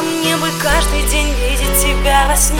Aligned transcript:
А 0.00 0.02
мне 0.02 0.34
бы 0.38 0.48
каждый 0.62 1.02
день 1.10 1.28
видеть 1.34 1.78
тебя 1.78 2.24
во 2.26 2.34
сне. 2.34 2.58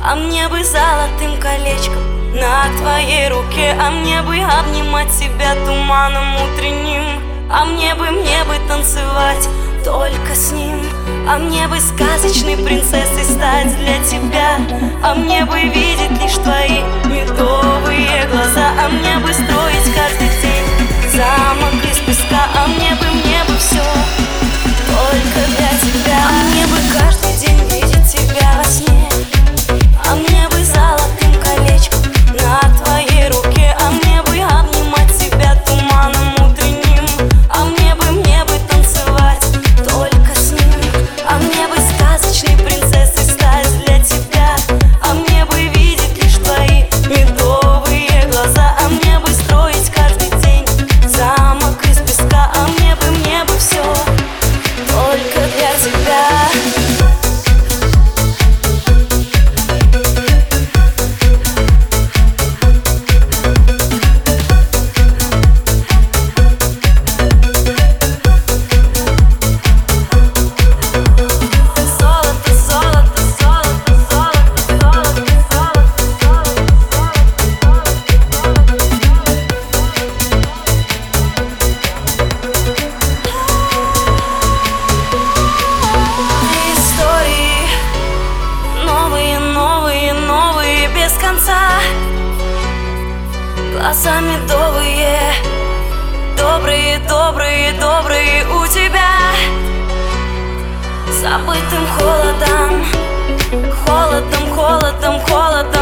А 0.00 0.14
мне 0.14 0.46
бы 0.46 0.62
золотым 0.62 1.40
колечком 1.40 2.36
на 2.36 2.66
твоей 2.78 3.28
руке. 3.28 3.76
А 3.76 3.90
мне 3.90 4.22
бы 4.22 4.36
обнимать 4.36 5.10
тебя 5.10 5.56
туманом 5.66 6.36
утренним. 6.36 7.02
А 7.50 7.64
мне 7.64 7.96
бы, 7.96 8.12
мне 8.12 8.44
бы 8.44 8.54
танцевать 8.68 9.48
только 9.84 10.36
с 10.36 10.52
ним. 10.52 10.80
А 11.28 11.36
мне 11.36 11.66
бы 11.66 11.80
сказочной 11.80 12.56
принцессой 12.58 13.24
стать 13.24 13.76
для 13.78 13.98
тебя. 14.04 14.56
А 15.02 15.16
мне 15.16 15.44
бы 15.44 15.60
видеть 15.60 15.89
конца. 91.30 91.58
Глаза 93.72 94.20
медовые, 94.20 95.18
добрые, 96.36 96.98
добрые, 97.08 97.72
добрые 97.74 98.44
у 98.48 98.66
тебя. 98.66 99.12
Забытым 101.20 101.86
холодом, 101.96 102.84
холодом, 103.86 104.54
холодом, 104.54 105.20
холодом 105.20 105.79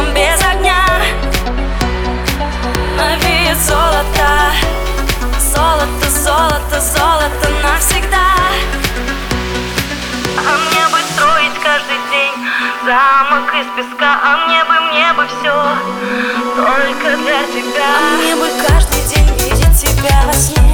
бы, 14.69 14.79
мне 14.91 15.13
бы 15.13 15.25
все 15.27 15.53
Только 16.55 17.17
для 17.17 17.43
тебя. 17.47 17.89
А 17.97 18.17
мне 18.17 18.35
бы 18.35 18.47
каждый 18.67 19.01
день 19.07 19.27
видеть 19.39 19.81
тебя 19.81 20.21
во 20.27 20.33
сне. 20.33 20.68